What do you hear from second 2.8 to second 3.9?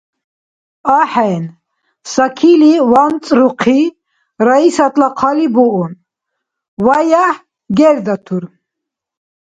ванцӀрухъи,